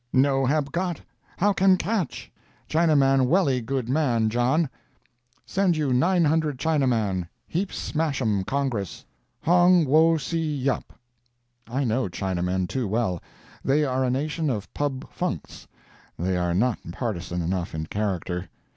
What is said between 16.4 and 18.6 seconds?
not partisan enough in character.